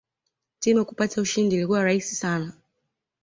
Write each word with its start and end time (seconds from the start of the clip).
Timu 0.59 0.85
kupata 0.85 1.21
ushindi 1.21 1.55
ilikuwa 1.55 1.83
rahisi 1.83 2.15
sana 2.15 2.53